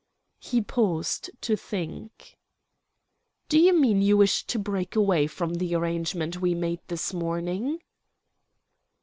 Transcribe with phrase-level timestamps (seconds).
[0.39, 2.35] He paused to think.
[3.49, 7.79] "Do you mean you wish to break away from the arrangement we made this morning?"